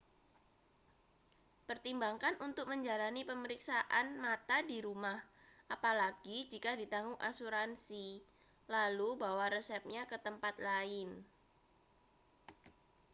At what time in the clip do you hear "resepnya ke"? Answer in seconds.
9.55-10.17